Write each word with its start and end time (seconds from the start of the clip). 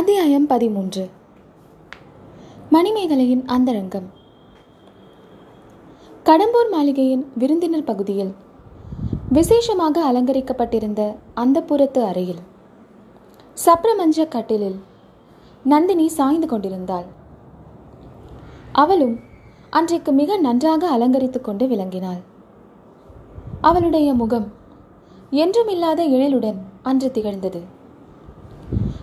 அத்தியாயம் 0.00 0.46
பதிமூன்று. 0.46 1.10
மணிமேகலையின் 2.72 3.42
அந்தரங்கம். 3.46 4.06
கடம்பூர் 6.24 6.70
மாளிகையின் 6.70 7.32
விருந்தினர் 7.34 7.84
பகுதியில் 7.84 8.34
விசேஷமாக 9.28 10.12
அலங்கரிக்கப்பட்டிருந்த 10.12 11.14
அந்த 11.34 11.62
புறத்து 11.62 12.04
அறையில் 12.04 12.38
சப்ரமஞ்ச 13.66 14.28
கட்டிலில் 14.28 14.78
நந்தினி 15.62 16.08
சாய்ந்து 16.08 16.46
கொண்டிருந்தாள். 16.46 17.04
அவளும் 18.72 19.18
அன்றைக்கு 19.70 20.12
மிக 20.12 20.36
நன்றாக 20.36 20.88
அலங்கரித்துக் 20.88 21.44
கொண்டு 21.44 21.66
விளங்கினாள். 21.66 22.22
அவளுடைய 23.60 24.14
முகம் 24.14 24.52
என்றுமில்லாத 25.30 26.02
எழிலுடன் 26.08 26.58
அன்று 26.82 27.10
திகழ்ந்தது. 27.10 27.78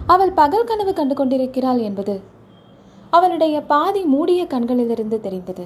அவள் 0.07 0.31
பகல் 0.31 0.63
கனவு 0.63 0.93
கண்டு 0.93 1.15
கொண்டிருக்கிறாள் 1.15 1.79
என்பது 1.79 2.21
அவளுடைய 3.09 3.61
பாதி 3.61 4.01
மூடிய 4.03 4.41
கண்களிலிருந்து 4.47 5.19
தெரிந்தது. 5.19 5.65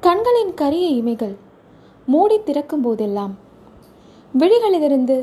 கண்களின் 0.00 0.52
கரிய 0.54 0.86
இமைகள் 1.02 1.36
மூடி 2.06 2.36
திறக்கும் 2.42 2.82
போதெல்லாம் 2.82 3.34
விழிகளிலிருந்து 4.34 5.16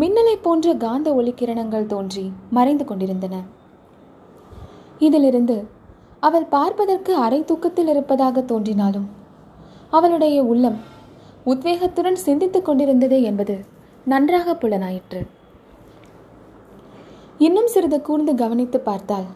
மின்னலை 0.00 0.34
போன்ற 0.42 0.74
காந்த 0.74 1.08
ஒளிக்கிரணங்கள் 1.14 1.86
தோன்றி 1.86 2.32
மறைந்து 2.50 2.84
கொண்டிருந்தன. 2.84 3.36
இதிலிருந்து 4.98 5.56
அவள் 6.20 6.46
பார்ப்பதற்கு 6.54 7.12
அரை 7.14 7.44
தூக்கத்தில் 7.44 7.88
இருப்பதாக 7.88 8.42
தோன்றினாலும் 8.42 9.08
அவளுடைய 9.90 10.42
உள்ளம் 10.42 10.78
உத்வேகத்துடன் 11.46 12.18
சிந்தித்துக் 12.26 12.64
கொண்டிருந்தது 12.64 13.18
என்பது 13.22 13.54
நன்றாக 14.04 14.54
புலனாயிற்று. 14.54 15.20
இன்னும் 17.44 17.68
சிறிது 17.72 17.98
கூர்ந்து 18.06 18.32
கவனித்து 18.40 18.78
பார்த்தாள். 18.88 19.28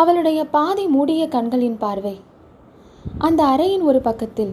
அவளுடைய 0.00 0.40
பாதி 0.56 0.84
மூடிய 0.86 1.22
கண்களின் 1.28 1.78
பார்வை 1.80 2.16
அந்த 3.26 3.40
அறையின் 3.52 3.84
ஒரு 3.90 4.00
பக்கத்தில் 4.00 4.52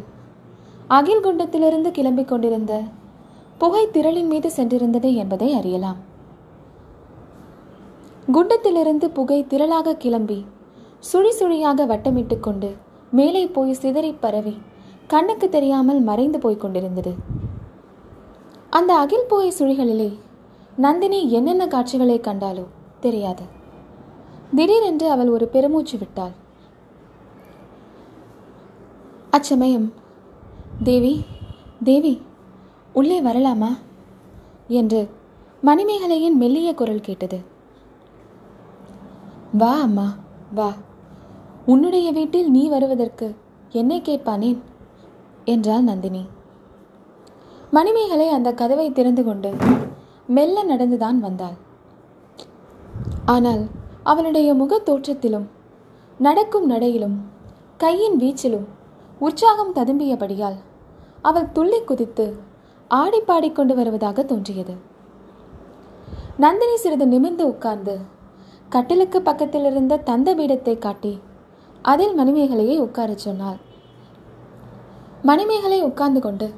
அகில் 0.98 1.24
குண்டத்திலிருந்து 1.26 1.90
கிளம்பிக் 1.98 2.30
கொண்டிருந்த 2.32 2.74
புகை 3.62 3.84
திரளின் 3.88 4.30
மீது 4.32 4.50
சென்றிருந்தது 4.56 5.10
என்பதை 5.16 5.50
அறியலாம். 5.60 6.00
குண்டத்திலிருந்து 8.36 9.10
புகை 9.18 9.40
திரளாக 9.52 9.98
கிளம்பி 9.98 10.40
சுழி 11.12 11.34
சுழியாக 11.40 11.86
வட்டமிட்டு 11.92 12.38
கொண்டு 12.40 12.70
மேலே 13.12 13.44
போய் 13.58 13.80
சிதறி 13.82 14.12
பரவி 14.24 14.56
கண்ணுக்கு 15.08 15.50
தெரியாமல் 15.50 16.02
மறைந்து 16.10 16.40
போய்க் 16.40 16.64
கொண்டிருந்தது. 16.64 17.14
அந்த 18.70 18.92
அகில் 19.04 19.30
புகை 19.30 19.52
சுழிகளிலே 19.60 20.10
நந்தினி 20.76 21.32
என்னென்ன 21.32 21.68
காட்சிகளை 21.68 22.20
கண்டாலோ 22.20 22.66
தெரியாது. 23.00 23.44
திடீரென்று 24.56 25.12
அவள் 25.12 25.30
ஒரு 25.30 25.48
பெருமூச்சு 25.48 25.98
விட்டாள். 25.98 26.32
அச்சமயம் 29.32 29.94
தேவி 30.84 31.26
தேவி 31.84 32.22
உள்ளே 32.94 33.22
வரலாமா? 33.22 33.78
என்று 34.68 35.10
மணிமேகலையின் 35.64 36.34
மெல்லிய 36.34 36.74
குரல் 36.74 37.02
கேட்டது. 37.02 37.42
வா 39.54 39.82
அம்மா 39.82 40.16
வா. 40.54 40.74
உன்னுடைய 41.66 42.12
வீட்டில் 42.12 42.52
நீ 42.52 42.68
வருவதற்கு 42.68 43.36
என்னை 43.70 44.02
கேட்பானேன்? 44.02 44.58
என்றாள் 45.46 45.82
நந்தினி. 45.82 46.26
மணிமேகலை 47.72 48.30
அந்த 48.30 48.54
கதவை 48.54 48.92
திறந்து 48.92 49.24
கொண்டு 49.24 49.54
மெல்ல 50.30 50.64
நடந்துதான் 50.64 51.20
வந்தாள். 51.20 51.54
ஆனால் 53.26 53.68
அவளுடைய 54.04 54.54
முகத் 54.54 54.90
தோற்றத்திலும் 54.90 55.48
நடக்கும் 56.18 56.72
நடையிலும் 56.72 57.18
கையின் 57.78 58.20
வீச்சிலும் 58.20 58.66
உற்சாகம் 59.20 59.74
ததும்பியபடியால் 59.74 60.56
அவள் 61.22 61.52
துள்ளி 61.52 61.82
குதித்து 61.82 62.38
ஆடி 62.88 63.20
பாடிக்கொண்டு 63.20 63.76
வருவதாக 63.76 64.24
தோன்றியது. 64.24 64.76
நந்தினி 66.38 66.78
சிறிது 66.78 67.08
நிமிர்ந்து 67.08 67.48
உட்கார்ந்து 67.48 68.00
கட்டிலுக்கு 68.70 69.22
பக்கத்தில் 69.22 69.66
இருந்த 69.66 69.98
தந்த 69.98 70.36
பீடத்தை 70.36 70.78
காட்டி 70.78 71.20
அதில் 71.82 72.20
மணிமேகலையை 72.20 72.80
உட்காரச் 72.80 73.18
சொன்னாள். 73.18 73.58
மணிமேகலை 75.22 75.84
உட்கார்ந்து 75.84 76.22
கொண்டு 76.22 76.54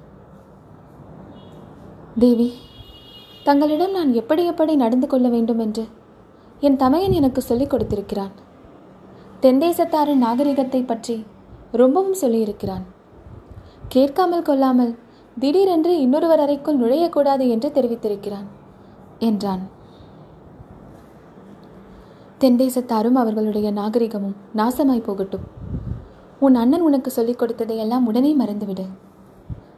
தேவி 2.20 2.54
தங்களிடம் 3.44 3.92
நான் 3.92 4.14
எப்படி 4.14 4.46
எப்படி 4.46 4.76
நடந்து 4.76 5.08
கொள்ள 5.08 5.30
வேண்டும் 5.30 5.60
என்று 5.60 5.84
என் 6.60 6.76
தமையன் 6.76 7.12
எனக்கு 7.12 7.42
சொல்லிக் 7.42 7.70
கொடுத்திருக்கிறான். 7.70 8.34
தென்தேசத்தாரின் 9.42 10.24
நாகரிகத்தை 10.26 10.82
பற்றி 10.84 11.26
ரொம்பவும் 11.72 12.20
சொல்லியிருக்கிறான். 12.22 12.84
கேட்காமல் 13.88 14.48
கொள்ளாமல் 14.50 14.94
திடீரென்று 15.40 15.94
இன்னொருவர் 16.00 16.40
அறைக்குள் 16.40 16.82
நுழையக்கூடாது 16.82 17.46
என்று 17.50 17.70
தெரிவித்திருக்கிறான் 17.70 18.48
என்றான். 19.20 19.64
தென்தேசத்தாரும் 22.40 23.18
அவர்களுடைய 23.22 23.72
நாகரிகமும் 23.72 24.36
நாசமாய் 24.56 25.08
போகட்டும். 25.08 25.48
உன் 26.40 26.56
அண்ணன் 26.56 26.82
உனக்கு 26.82 27.10
சொல்லிக் 27.12 27.42
கொடுத்ததையெல்லாம் 27.42 28.06
உடனே 28.06 28.36
மறந்துவிடு. 28.36 28.86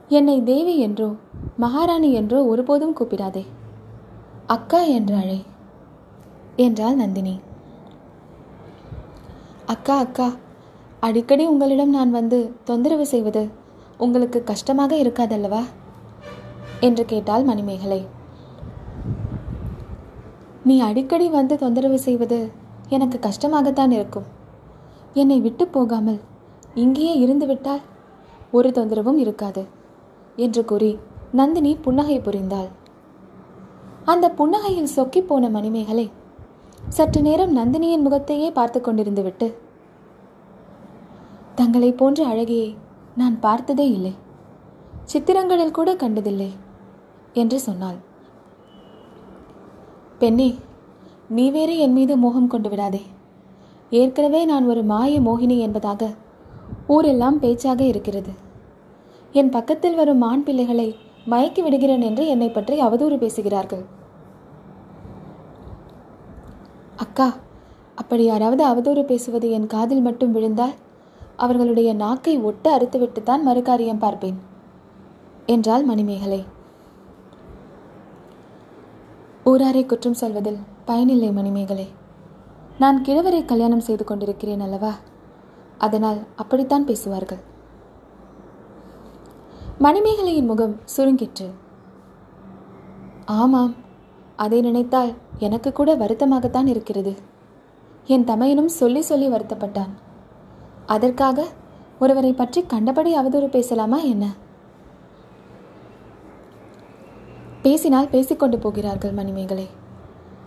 என்னை 0.09 0.43
தேவி 0.43 0.77
என்றோ 0.77 1.15
மகாராணி 1.57 2.13
என்றோ 2.13 2.45
ஒருபோதும் 2.45 2.95
கூப்பிடாதே. 2.95 3.45
அக்கா 4.45 4.81
என்று 4.81 5.15
அழை 5.15 5.45
என்றாள் 6.55 6.95
நந்தினி. 6.95 7.39
அக்கா 9.65 9.97
அக்கா 9.97 10.31
அடிக்கடி 10.99 11.45
உங்களிடம் 11.45 11.89
நான் 11.89 12.11
வந்து 12.11 12.51
தொந்தரவு 12.63 13.05
செய்வது 13.05 13.49
உங்களுக்கு 13.97 14.43
கஷ்டமாக 14.43 14.95
இருக்காதல்லவா? 14.95 15.63
என்று 16.79 17.05
கேட்டாள் 17.05 17.43
மணிமேகலை. 17.43 18.07
நீ 20.63 20.79
அடிக்கடி 20.79 21.29
வந்து 21.29 21.57
தொந்தரவு 21.57 21.99
செய்வது 21.99 22.51
எனக்கு 22.89 23.19
கஷ்டமாகத்தான் 23.19 23.91
இருக்கும். 23.91 24.23
என்னை 25.13 25.39
விட்டு 25.39 25.67
போகாமல் 25.67 26.19
இங்கேயே 26.73 27.17
இருந்துவிட்டால் 27.17 27.81
ஒரு 28.51 28.69
தொந்தரவும் 28.69 29.17
இருக்காது. 29.17 29.81
என்று 30.35 30.65
கூறி 30.65 30.91
நந்தினி 31.31 31.75
புன்னகை 31.75 32.19
புரிந்தாள். 32.19 32.69
அந்த 34.05 34.25
புன்னகையில் 34.37 34.93
சொக்கி 34.95 35.21
போன 35.21 35.49
மணிமேகலை 35.49 36.11
சற்று 36.89 37.21
நேரம் 37.21 37.55
நந்தினியின் 37.57 38.01
முகத்தையே 38.01 38.51
பார்த்து 38.51 38.79
கொண்டிருந்து 38.79 39.23
விட்டு 39.23 39.47
தங்களை 41.55 41.91
போன்ற 41.91 42.19
அழகியை 42.25 42.75
நான் 43.15 43.39
பார்த்ததே 43.39 43.85
இல்லை. 43.91 44.13
சித்திரங்களில் 45.03 45.71
கூட 45.71 45.95
கண்டதில்லை 45.95 46.51
என்று 47.33 47.59
சொன்னாள். 47.59 47.97
பெண்ணே 50.19 50.55
நீ 51.27 51.51
வேறு 51.51 51.77
என் 51.77 51.93
மீது 51.93 52.17
மோகம் 52.17 52.47
கொண்டு 52.47 52.69
விடாதே. 52.69 53.01
ஏற்கனவே 53.89 54.45
நான் 54.45 54.67
ஒரு 54.67 54.83
மாய 54.83 55.21
மோகினி 55.21 55.57
என்பதாக 55.59 56.09
ஊரெல்லாம் 56.87 57.39
பேச்சாக 57.39 57.83
இருக்கிறது. 57.83 58.42
என் 59.39 59.49
பக்கத்தில் 59.49 59.95
வரும் 59.95 60.23
ஆண் 60.29 60.43
பிள்ளைகளை 60.43 60.87
மயக்கி 61.31 61.61
விடுகிறேன் 61.63 62.03
என்று 62.07 62.23
என்னை 62.27 62.49
பற்றி 62.49 62.75
அவதூறு 62.81 63.15
பேசுகிறார்கள். 63.17 63.83
அக்கா 66.95 67.27
அப்படி 67.95 68.23
யாராவது 68.23 68.63
அவதூறு 68.71 69.03
பேசுவது 69.03 69.47
என் 69.51 69.71
காதில் 69.73 70.03
மட்டும் 70.07 70.31
விழுந்தால் 70.31 70.75
அவர்களுடைய 71.35 71.89
நாக்கை 71.93 72.35
ஒட்டு 72.49 72.69
அறுத்துவிட்டு 72.75 73.21
தான் 73.23 73.45
மறுகாரியம் 73.47 74.03
பார்ப்பேன் 74.03 74.37
என்றாள் 75.45 75.85
மணிமேகலை. 75.91 76.41
ஊராரை 79.51 79.83
குற்றம் 79.85 80.19
சொல்வதில் 80.21 80.59
பயனில்லை 80.85 81.31
மணிமேகலை. 81.31 81.87
நான் 82.77 82.99
கிழவரை 83.07 83.41
கல்யாணம் 83.45 83.85
செய்து 83.87 84.03
கொண்டிருக்கிறேன் 84.03 84.63
அல்லவா? 84.67 84.93
அதனால் 85.77 86.21
அப்படித்தான் 86.35 86.87
பேசுவார்கள். 86.91 87.41
மணிமேகலையின் 89.79 90.45
முகம் 90.45 90.79
சுருங்கிற்று. 90.97 91.49
ஆமாம் 93.25 93.75
அதை 94.35 94.61
நினைத்தால் 94.61 95.13
எனக்கு 95.39 95.71
கூட 95.71 95.95
வருத்தமாகத்தான் 95.95 96.65
இருக்கிறது 96.65 97.15
என் 98.07 98.23
தமையனும் 98.23 98.65
சொல்லி 98.65 99.01
சொல்லி 99.01 99.27
வருத்தப்பட்டான். 99.27 99.89
அதற்காக 100.85 101.45
ஒருவரை 101.99 102.33
பற்றி 102.33 102.61
கண்டபடி 102.63 103.17
அவதூறு 103.17 103.47
பேசலாமா 103.47 103.97
என்ன? 103.97 104.35
பேசினால் 107.61 108.09
பேசிக்கொண்டு 108.09 108.59
போகிறார்கள் 108.59 109.11
மணிமேகலை. 109.11 109.67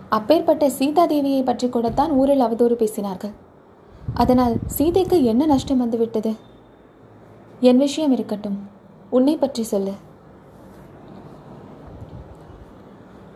அப்பேற்பட்ட 0.08 0.69
சீதாதேவியை 0.69 1.44
பற்றி 1.44 1.69
கூடத்தான் 1.69 2.11
ஊரில் 2.11 2.40
அவதூறு 2.40 2.75
பேசினார்கள். 2.82 3.34
அதனால் 4.14 4.56
சீதைக்கு 4.67 5.25
என்ன 5.25 5.46
நஷ்டம் 5.46 5.79
வந்துவிட்டது? 5.79 6.34
என் 7.61 7.76
விஷயம் 7.76 8.12
இருக்கட்டும். 8.12 8.75
உன்னை 9.11 9.37
பற்றி 9.37 9.62
சொல்லு. 9.62 9.93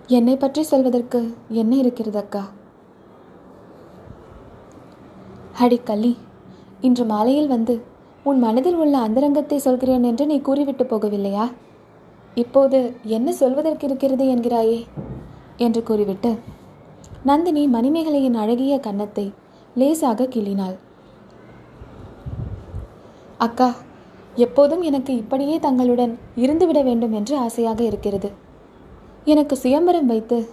என்னை 0.06 0.37
பற்றி 0.37 0.62
சொல்வதற்கு 0.62 1.37
என்ன 1.49 1.76
இருக்கிறது 1.76 2.19
அக்கா? 2.19 2.49
ஹடி 5.61 5.82
கள்ளி 5.82 6.17
இன்று 6.81 7.05
மாலையில் 7.05 7.46
வந்து 7.46 7.84
உன் 8.22 8.38
மனதில் 8.38 8.75
உள்ள 8.75 8.99
அந்தரங்கத்தை 8.99 9.58
சொல்கிறேன் 9.58 10.02
என்று 10.02 10.26
நீ 10.26 10.40
கூறிவிட்டு 10.40 10.84
போகவில்லையா? 10.84 11.52
இப்போது 12.34 12.94
என்ன 13.02 13.32
சொல்வதற்கு 13.32 13.87
இருக்கிறது 13.87 14.25
என்கிறாயே? 14.25 14.87
என்று 15.56 15.82
கூறிவிட்டு 15.82 16.38
நந்தினி 17.22 17.69
மணிமேகலையின் 17.69 18.34
அழகிய 18.34 18.81
கன்னத்தை 18.81 19.32
லேசாக 19.75 20.25
கிள்ளினாள். 20.25 20.76
அக்கா 23.38 23.75
எப்போதும் 24.37 24.82
எனக்கு 24.82 25.17
இப்படியே 25.17 25.59
தங்களுடன் 25.59 26.19
இருந்துவிட 26.37 26.82
வேண்டும் 26.85 27.12
என்று 27.12 27.37
ஆசையாக 27.37 27.82
இருக்கிறது. 27.82 28.32
எனக்கு 29.25 29.56
சுயம்பரம் 29.56 30.06
வைத்து 30.06 30.49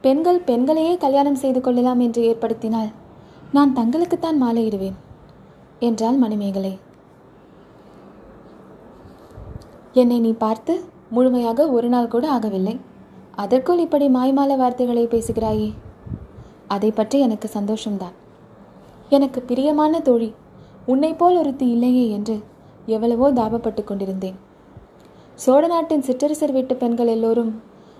பெண்கள் 0.00 0.40
பெண்களையே 0.40 0.96
கல்யாணம் 0.96 1.34
செய்து 1.34 1.60
கொள்ளலாம் 1.60 2.00
என்று 2.00 2.22
ஏற்படுத்தினால் 2.22 2.90
நான் 3.52 3.76
தங்களுக்குத்தான் 3.76 4.42
மாலையிடுவேன் 4.42 4.96
என்றாள் 5.78 6.16
மணிமேகலை. 6.16 6.78
என்னை 9.92 10.20
நீ 10.20 10.32
பார்த்து 10.32 10.84
முழுமையாக 11.08 11.70
ஒரு 11.70 11.88
நாள் 11.88 12.08
கூட 12.08 12.30
ஆகவில்லை. 12.32 12.78
அதற்குள் 13.34 13.78
இப்படி 13.78 14.08
மாய்மால 14.08 14.56
வார்த்தைகளை 14.56 15.06
பேசுகிறாயே. 15.06 15.74
அதை 16.68 16.90
பற்றி 16.90 17.20
எனக்கு 17.20 17.48
சந்தோஷம்தான். 17.54 18.14
எனக்கு 19.08 19.42
பிரியமான 19.42 20.00
தோழி 20.00 20.34
உன்னை 20.86 21.14
போல் 21.14 21.36
ஒருத்தி 21.36 21.70
இல்லையே 21.70 22.10
என்று 22.10 22.42
எவ்வளவோ 22.86 23.26
தாபப்பட்டு 23.32 23.84
கொண்டிருந்தேன். 23.84 24.36
சோழ 25.34 25.62
நாட்டின் 25.66 26.04
சிற்றரசர் 26.08 26.52
வீட்டு 26.52 26.76
பெண்கள் 26.76 27.10
எல்லோரும் 27.14 27.52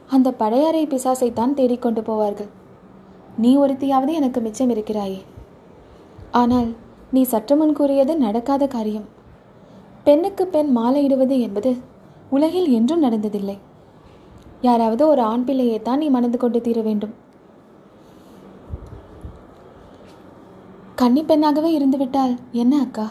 அந்த 0.07 0.29
பழையாறை 0.31 0.83
பிசாசைத்தான் 0.87 1.57
தேடிக்கொண்டு 1.59 2.01
போவார்கள். 2.01 2.51
நீ 3.39 3.51
ஒருத்தியாவது 3.57 4.13
எனக்கு 4.13 4.41
மிச்சம் 4.41 4.71
இருக்கிறாயே. 4.71 5.21
ஆனால் 6.31 6.71
நீ 7.11 7.23
சற்று 7.33 7.57
முன் 7.57 7.73
கூறியது 7.73 8.17
நடக்காத 8.17 8.65
காரியம். 8.67 9.07
பெண்ணுக்கு 10.05 10.47
பெண் 10.47 10.71
மாலையிடுவது 10.79 11.37
என்பது 11.41 11.71
உலகில் 12.31 12.69
என்றும் 12.71 13.05
நடந்ததில்லை. 13.05 13.59
யாராவது 14.61 15.03
ஒரு 15.09 15.23
ஆண் 15.23 15.45
பிள்ளையை 15.45 15.79
தான் 15.83 15.99
நீ 15.99 16.09
மணந்து 16.09 16.39
கொண்டு 16.39 16.61
தீர 16.61 16.81
வேண்டும். 16.81 17.15
கன்னி 20.95 21.23
பெண்ணாகவே 21.23 21.71
இருந்துவிட்டால் 21.73 22.35
என்ன 22.53 22.75
அக்கா? 22.81 23.07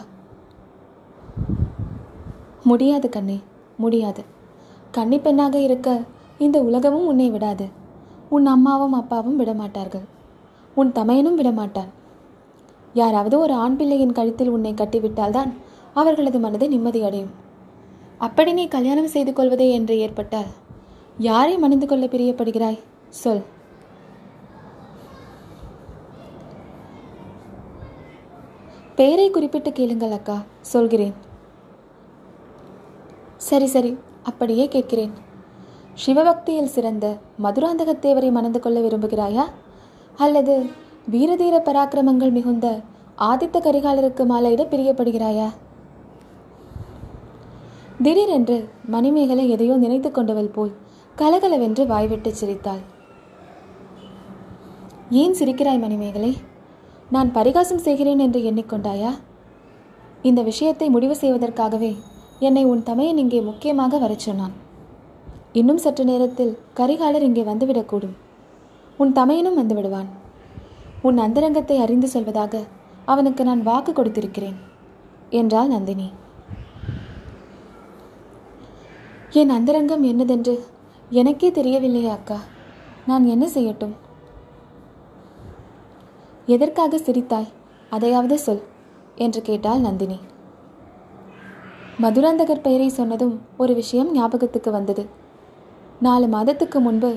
முடியாது 2.66 3.08
கண்ணே 3.08 3.38
முடியாது. 3.76 4.22
கன்னி 4.90 5.18
பெண்ணாக 5.18 5.58
இருக்க 5.58 6.02
இந்த 6.38 6.62
உலகமும் 6.62 7.06
உன்னை 7.06 7.30
விடாது. 7.30 7.66
உன் 8.28 8.46
அம்மாவும் 8.46 8.92
அப்பாவும் 8.92 9.38
விடமாட்டார்கள். 9.40 10.06
உன் 10.74 10.92
தமையனும் 10.92 11.38
விடமாட்டான். 11.38 11.90
யாராவது 12.92 13.38
ஒரு 13.38 13.54
ஆண் 13.54 13.76
பிள்ளையின் 13.76 14.12
கழுத்தில் 14.12 14.48
உன்னை 14.48 14.72
கட்டிவிட்டால்தான் 14.72 15.52
அவர்களது 15.94 16.38
மனதை 16.38 16.68
நிம்மதியடையும். 16.68 17.32
அப்படி 18.18 18.52
நீ 18.52 18.68
கல்யாணம் 18.68 19.12
செய்து 19.14 19.32
கொள்வதே 19.32 19.68
என்று 19.70 19.98
ஏற்பட்டால் 19.98 20.50
யாரை 21.18 21.58
மணிந்து 21.58 21.86
கொள்ள 21.86 22.06
பிரியப்படுகிறாய்? 22.06 22.78
சொல். 23.08 23.42
பெயரை 28.96 29.30
குறிப்பிட்டு 29.30 29.72
கேளுங்கள் 29.72 30.10
அக்கா 30.10 30.36
சொல்கிறேன். 30.60 31.14
சரி 33.48 33.66
சரி 33.74 33.90
அப்படியே 34.30 34.64
கேட்கிறேன். 34.74 35.12
சிவபக்தியில் 36.04 36.72
சிறந்த 36.76 37.06
மதுராந்தகத்தேவரை 37.44 38.30
மணந்து 38.36 38.60
கொள்ள 38.60 38.78
விரும்புகிறாயா? 38.84 39.44
அல்லது 40.24 40.54
வீரதீர 41.12 41.56
பராக்கிரமங்கள் 41.68 42.32
மிகுந்த 42.36 42.66
ஆதித்த 43.28 43.56
கரிகாலருக்கு 43.66 44.24
மாலையிட 44.32 44.64
பிரியப்படுகிறாயா? 44.72 45.48
திடீரென்று 48.04 48.56
மணிமேகலை 48.94 49.44
எதையோ 49.54 49.76
நினைத்து 49.84 50.10
கொண்டவள் 50.10 50.52
போல் 50.56 50.72
கலகலவென்று 51.16 51.84
வாய்விட்டு 51.92 52.32
சிரித்தாள். 52.40 52.82
ஏன் 55.22 55.38
சிரிக்கிறாய் 55.38 55.82
மணிமேகலை? 55.84 56.32
நான் 57.14 57.30
பரிகாசம் 57.38 57.84
செய்கிறேன் 57.86 58.24
என்று 58.26 58.42
எண்ணிக்கொண்டாயா? 58.50 59.14
இந்த 60.28 60.40
விஷயத்தை 60.50 60.86
முடிவு 60.96 61.16
செய்வதற்காகவே 61.22 61.94
என்னை 62.38 62.64
உன் 62.64 62.82
தமையன் 62.82 63.18
இங்கே 63.18 63.40
முக்கியமாக 63.40 63.98
வரச் 63.98 64.18
சொன்னான். 64.18 64.52
இன்னும் 65.52 65.78
சற்று 65.78 66.04
நேரத்தில் 66.04 66.58
கரிகாலர் 66.76 67.20
இங்கே 67.20 67.42
வந்துவிடக்கூடும். 67.42 68.16
உன் 68.96 69.12
தமையனும் 69.12 69.58
வந்துவிடுவான். 69.58 70.06
உன் 71.02 71.18
அந்தரங்கத்தை 71.18 71.78
அறிந்து 71.78 72.08
சொல்வதாக 72.12 72.64
அவனுக்கு 73.04 73.44
நான் 73.44 73.62
வாக்கு 73.62 73.92
கொடுத்திருக்கிறேன் 73.92 74.54
என்றாள் 75.30 75.68
நந்தினி. 75.68 76.12
என் 79.30 79.50
அந்தரங்கம் 79.50 80.04
என்னதென்று 80.04 80.60
எனக்கே 81.10 81.50
தெரியவில்லையே 81.50 82.08
அக்கா. 82.08 82.38
நான் 83.06 83.24
என்ன 83.24 83.46
செய்யட்டும்? 83.46 83.92
எதற்காக 86.46 86.98
சிரித்தாய்? 86.98 87.52
அதையாவது 87.90 88.38
சொல் 88.38 88.62
என்று 89.14 89.42
கேட்டாள் 89.42 89.80
நந்தினி. 89.80 90.20
மதுராந்தகர் 92.02 92.64
பெயரை 92.64 92.88
சொன்னதும் 92.88 93.34
ஒரு 93.56 93.74
விஷயம் 93.74 94.08
ஞாபகத்துக்கு 94.12 94.70
வந்தது. 94.70 95.02
நாலு 96.06 96.26
மாதத்துக்கு 96.28 96.78
முன்பு 96.80 97.10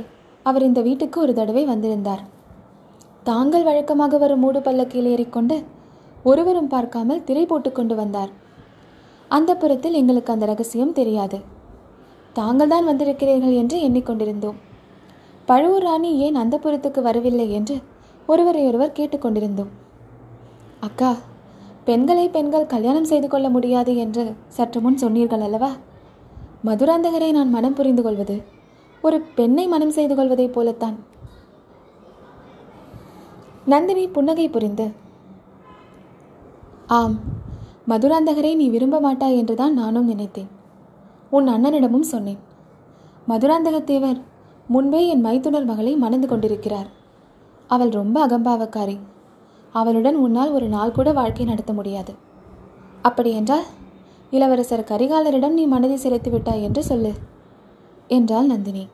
அவர் 0.46 0.66
இந்த 0.68 0.82
வீட்டுக்கு 0.82 1.18
ஒரு 1.22 1.34
தடவை 1.34 1.64
வந்திருந்தார். 1.66 2.22
தாங்கள் 3.24 3.66
வழக்கமாக 3.70 4.18
வரும் 4.18 4.42
மூடு 4.44 4.60
பல்லக்கில் 4.62 5.10
ஏறிக்கொண்டு 5.14 5.56
ஒருவரும் 6.24 6.70
பார்க்காமல் 6.74 7.24
திரை 7.24 7.44
போட்டு 7.46 7.72
கொண்டு 7.72 7.96
வந்தார். 7.96 8.32
அந்த 9.32 9.52
புறத்தில் 9.56 9.94
எங்களுக்கு 9.94 10.34
அந்த 10.34 10.46
ரகசியம் 10.46 10.98
தெரியாது. 11.00 11.40
தாங்கள் 12.34 12.72
தான் 12.74 12.90
வந்திருக்கிறீர்கள் 12.90 13.58
என்று 13.62 13.78
எண்ணிக்கொண்டிருந்தோம். 13.88 14.58
பழுவூர் 15.46 15.88
ராணி 15.88 16.12
ஏன் 16.26 16.36
அந்த 16.36 16.56
புறத்துக்கு 16.64 17.02
வரவில்லை 17.02 17.50
என்று 17.52 17.76
ஒருவரையொருவர் 18.28 18.98
கேட்டுக்கொண்டிருந்தோம். 19.00 19.72
அக்கா 20.88 21.12
பெண்களை 21.90 22.24
பெண்கள் 22.30 22.72
கல்யாணம் 22.72 23.08
செய்து 23.12 23.28
கொள்ள 23.28 23.48
முடியாது 23.50 23.92
என்று 24.04 24.24
சற்று 24.48 24.80
முன் 24.82 24.98
சொன்னீர்கள் 24.98 25.44
அல்லவா? 25.46 25.70
மதுராந்தகரை 26.68 27.30
நான் 27.32 27.50
மனம் 27.50 27.78
புரிந்து 27.78 28.02
கொள்வது 28.04 28.36
ஒரு 29.04 29.18
பெண்ணை 29.38 29.66
மனம் 29.68 29.94
செய்து 29.98 30.16
கொள்வதைப் 30.16 30.54
போலத்தான். 30.56 30.98
நந்தினி 33.66 34.04
புன்னகை 34.08 34.48
புரிந்து 34.50 34.88
ஆம் 36.98 37.16
மதுராந்தகரை 37.90 38.54
நீ 38.56 38.66
விரும்ப 38.70 39.00
மாட்டாய் 39.00 39.38
என்றுதான் 39.38 39.74
நானும் 39.74 40.06
நினைத்தேன் 40.06 40.50
உன் 41.30 41.48
அண்ணனிடமும் 41.48 42.10
சொன்னேன். 42.14 42.40
மதுராந்தகத்தேவர் 43.30 44.20
முன்பே 44.68 45.02
என் 45.08 45.26
மைத்துனர் 45.28 45.70
மகளை 45.72 45.94
மணந்து 45.96 46.28
கொண்டிருக்கிறார். 46.28 46.90
அவள் 47.70 47.92
ரொம்ப 48.00 48.18
அகம்பாவக்காரி. 48.28 48.98
அவளுடன் 49.74 50.16
உன்னால் 50.16 50.52
ஒரு 50.52 50.68
நாள் 50.68 50.92
கூட 50.92 51.12
வாழ்க்கை 51.12 51.46
நடத்த 51.46 51.74
முடியாது. 51.74 52.14
அப்படியென்றால் 53.02 53.64
இளவரசர் 54.32 54.90
கரிகாலரிடம் 54.92 55.50
நீ 55.50 55.66
மனதை 55.66 55.96
செலுத்தி 55.96 56.30
விட்டாய் 56.30 56.64
என்று 56.64 56.84
சொல்லு 56.84 57.14
என்றாள் 58.08 58.46
நந்தினி. 58.46 58.88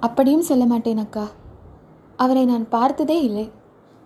அப்படியும் 0.00 0.42
சொல்ல 0.42 0.64
மாட்டேன் 0.64 0.98
அக்கா. 0.98 1.26
அவரை 2.16 2.44
நான் 2.44 2.68
பார்த்ததே 2.68 3.22
இல்லை. 3.22 3.50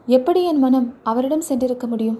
எப்படி 0.06 0.44
என் 0.44 0.58
மனம் 0.58 0.94
அவரிடம் 1.02 1.48
சென்றிருக்க 1.48 1.86
முடியும்? 1.86 2.18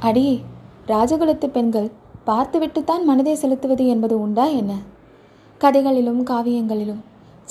அடியே 0.00 0.42
ராஜகுலத்து 0.86 1.46
பெண்கள் 1.46 1.90
பார்த்துவிட்டுத்தான் 2.24 3.04
மனதை 3.04 3.34
செலுத்துவது 3.34 3.86
என்பது 3.86 4.20
உண்டா 4.20 4.44
என்ன? 4.44 4.74
கதைகளிலும் 5.58 6.26
காவியங்களிலும் 6.26 7.00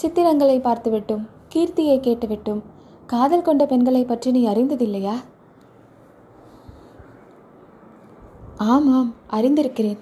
சித்திரங்களை 0.01 0.55
பார்த்துவிட்டும் 0.59 1.23
கீர்த்தியை 1.53 1.95
கேட்டுவிட்டும். 1.99 2.61
காதல் 3.05 3.41
கொண்ட 3.41 3.65
பெண்களை 3.65 4.01
பற்றி 4.05 4.31
நீ 4.31 4.41
அறிந்ததில்லையா? 4.47 5.15
ஆமாம் 8.57 9.09
அறிந்திருக்கிறேன். 9.31 9.99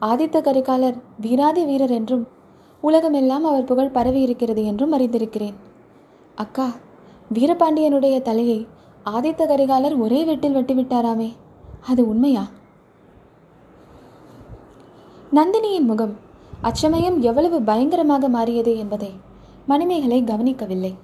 ஆதித்த 0.00 0.40
கரிகாலர் 0.40 0.96
வீராதி 1.20 1.64
வீரர் 1.64 1.90
என்றும் 1.90 2.26
உலகமெல்லாம் 2.80 3.44
அவர் 3.44 3.64
புகழ் 3.64 3.94
பரவி 3.96 4.20
இருக்கிறது 4.20 4.64
என்றும் 4.64 4.92
அறிந்திருக்கிறேன். 4.92 5.56
அக்கா 6.34 6.68
வீரபாண்டியனுடைய 7.34 8.22
தலையை 8.22 8.66
ஆதித்த 9.04 9.42
கரிகாலர் 9.52 9.96
ஒரே 9.98 10.20
வெட்டில் 10.24 10.56
வெட்டிவிட்டாராமே 10.56 11.30
அது 11.86 12.08
உண்மையா? 12.08 12.44
நந்தினியின் 15.34 15.88
முகம் 15.90 16.14
அச்சமயம் 16.60 17.20
எவ்வளவு 17.20 17.62
பயங்கரமாக 17.62 18.28
மாறியது 18.28 18.78
என்பதை 18.78 19.12
மணிமேகலை 19.66 20.24
கவனிக்கவில்லை. 20.24 20.94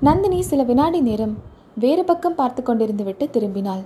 நந்தினி 0.00 0.42
சில 0.42 0.62
வினாடி 0.62 1.00
நேரம் 1.00 1.38
வேறு 1.74 2.04
பக்கம் 2.04 2.34
பார்த்து 2.34 2.62
கொண்டிருந்துவிட்டு 2.62 3.30
திரும்பினாள். 3.30 3.82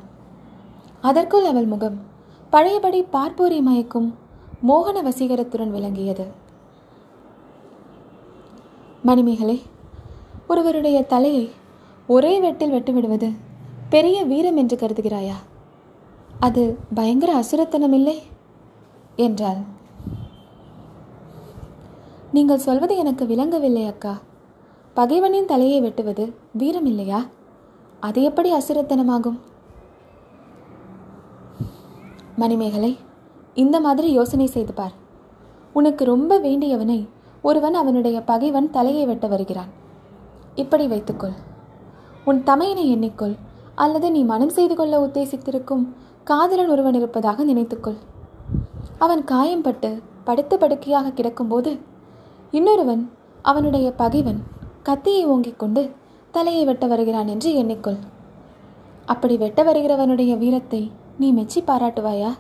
அதற்குள் 1.01 1.45
அவள் 1.45 1.65
முகம் 1.65 2.01
பழையபடி 2.51 3.07
பார்ப்போரை 3.13 3.61
மயக்கும் 3.61 4.15
மோகன 4.69 5.03
வசீகரத்துடன் 5.03 5.71
விளங்கியது. 5.71 6.27
மணிமேகலை 9.03 9.63
ஒருவருடைய 10.49 11.03
தலையை 11.03 11.51
ஒரே 12.07 12.41
வெட்டில் 12.41 12.73
வெட்டுவிடுவது 12.73 13.33
பெரிய 13.89 14.25
வீரம் 14.25 14.57
என்று 14.57 14.77
கருதுகிறாயா? 14.77 15.35
அது 16.41 16.79
பயங்கர 16.95 17.41
அசுரத்தனமில்லை? 17.41 18.15
என்றாள். 19.17 19.75
நீங்கள் 22.37 22.65
சொல்வது 22.67 22.97
எனக்கு 22.97 23.27
விளங்கவில்லை 23.27 23.87
அக்கா. 23.87 24.19
பகைவனின் 24.97 25.45
தலையை 25.45 25.81
வெட்டுவது 25.81 26.35
வீரம் 26.53 26.87
இல்லையா? 26.87 27.25
அது 28.01 28.23
எப்படி 28.23 28.55
அசுரத்தனமாகும்? 28.55 29.39
மணிமேகலை 32.37 32.99
இந்த 33.55 33.81
மாதிரி 33.81 34.13
யோசனை 34.13 34.47
செய்து 34.47 34.73
பார். 34.73 34.93
உனக்கு 35.73 36.05
ரொம்ப 36.05 36.39
வேண்டியவனை 36.39 37.09
ஒருவன் 37.43 37.75
அவனுடைய 37.75 38.21
பகைவன் 38.21 38.71
தலையை 38.71 39.07
வெட்ட 39.07 39.27
வருகிறான். 39.27 39.69
இப்படி 40.55 40.87
வைத்துக்கொள். 40.87 41.37
உன் 42.25 42.43
தமையனை 42.47 42.87
எண்ணிக்கொள். 42.97 43.37
அல்லது 43.75 44.11
நீ 44.11 44.23
மனம் 44.23 44.57
செய்து 44.59 44.75
கொள்ள 44.75 45.07
உத்தேசித்திருக்கும் 45.07 45.85
காதலன் 46.25 46.69
ஒருவன் 46.69 46.95
இருப்பதாக 46.95 47.45
நினைத்துக்கொள். 47.45 47.99
அவன் 48.99 49.25
காயம்பட்டு 49.25 50.03
படுத்த 50.25 50.57
படுக்கையாக 50.57 51.09
கிடக்கும்போது 51.09 51.79
இன்னொருவன் 52.57 53.03
அவனுடைய 53.43 53.87
பகைவன் 54.01 54.39
கத்தியை 54.83 55.23
ஓங்கிக் 55.27 55.59
கொண்டு 55.59 55.83
தலையை 56.35 56.65
வெட்ட 56.65 56.85
வருகிறான் 56.87 57.27
என்று 57.27 57.51
எண்ணிக்கொள். 57.63 57.99
அப்படி 59.05 59.37
வெட்ட 59.37 59.61
வருகிறவனுடைய 59.65 60.33
வீரத்தை 60.39 60.81
நீ 61.19 61.29
மெச்சி 61.33 61.61
பாராட்டுவாயா? 61.61 62.31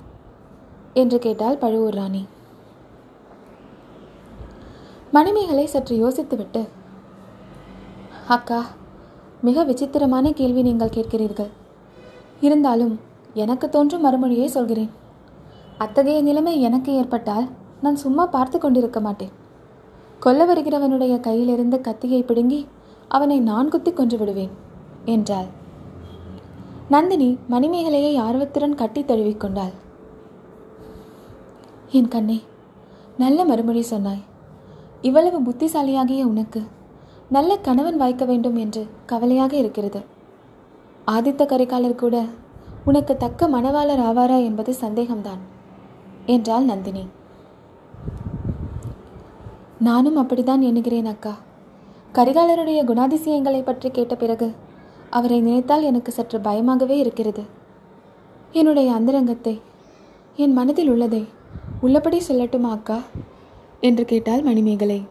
என்று 0.94 1.18
கேட்டாள் 1.18 1.56
பழுவூர் 1.56 1.94
ராணி. 1.94 2.23
மணிமேகலை 5.11 5.66
சற்று 5.66 5.96
யோசித்துவிட்டு 6.04 6.62
அக்கா 8.37 8.61
மிக 9.40 9.64
விசித்திரமான 9.64 10.32
கேள்வி 10.32 10.62
நீங்கள் 10.62 10.96
கேட்கிறீர்கள். 10.99 11.50
இருந்தாலும் 12.40 12.94
எனக்கு 13.35 13.68
தோன்றும் 13.68 14.06
மறுமொழியை 14.06 14.46
சொல்கிறேன். 14.46 14.92
அத்தகைய 15.78 16.20
நிலைமை 16.23 16.54
எனக்கு 16.61 16.92
ஏற்பட்டால் 16.92 17.49
நான் 17.80 18.02
சும்மா 18.04 18.26
பார்த்து 18.26 18.58
கொண்டிருக்க 18.58 19.00
மாட்டேன். 19.00 19.35
கொல்ல 20.20 20.44
வருகிறவனுடைய 20.46 21.14
கையிலிருந்து 21.26 21.78
கத்தியை 21.80 22.20
பிடுங்கி 22.23 22.61
அவனை 23.08 23.38
நான் 23.40 23.68
குத்தி 23.68 23.90
கொன்று 23.92 24.16
விடுவேன் 24.18 24.54
என்றாள். 25.04 25.49
நந்தினி 26.88 27.28
மணிமேகலையை 27.50 28.12
ஆர்வத்துடன் 28.18 28.75
கட்டி 28.75 29.02
தழுவிக்கொண்டாள் 29.02 29.75
என் 31.90 32.08
கண்ணே 32.08 32.38
நல்ல 33.18 33.38
மறுமொழி 33.44 33.82
சொன்னாய். 33.82 34.25
இவ்வளவு 35.02 35.38
புத்திசாலியாகிய 35.40 36.23
உனக்கு 36.25 36.61
நல்ல 37.28 37.52
கணவன் 37.66 37.96
வாய்க்க 37.96 38.25
வேண்டும் 38.25 38.56
என்று 38.56 38.82
கவலையாக 39.06 39.52
இருக்கிறது. 39.56 40.00
ஆதித்த 41.06 41.42
கரிகாலர் 41.52 42.02
கூட 42.02 42.16
உனக்கு 42.85 43.12
தக்க 43.16 43.49
மணவாளர் 43.49 44.02
ஆவாரா 44.08 44.38
என்பது 44.44 44.73
சந்தேகம்தான் 44.80 45.42
என்றாள் 46.26 46.68
நந்தினி. 46.70 47.04
நானும் 49.78 50.16
அப்படித்தான் 50.16 50.62
எண்ணுகிறேன் 50.62 51.04
அக்கா. 51.04 51.37
கரிகாலருடைய 52.14 52.85
குணாதிசயங்களை 52.85 53.62
பற்றி 53.64 53.90
கேட்ட 53.90 54.16
பிறகு 54.16 54.54
அவரை 55.11 55.40
நினைத்தால் 55.40 55.83
எனக்கு 55.83 56.12
சற்று 56.12 56.40
பயமாகவே 56.40 56.99
இருக்கிறது. 56.99 57.42
என்னுடைய 58.52 58.92
அந்தரங்கத்தை 58.92 59.61
என் 60.37 60.52
மனதில் 60.52 60.88
உள்ளதை 60.88 61.25
உள்ளபடி 61.80 62.23
சொல்லட்டுமா 62.28 62.68
அக்கா? 62.68 63.00
என்று 63.80 64.04
கேட்டாள் 64.04 64.42
மணிமேகலை. 64.42 65.02